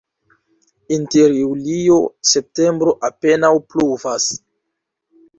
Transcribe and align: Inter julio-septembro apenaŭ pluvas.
Inter 0.95 1.35
julio-septembro 1.39 2.95
apenaŭ 3.09 3.51
pluvas. 3.75 4.27